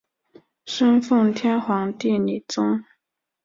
[0.65, 2.83] 生奉天皇帝李琮。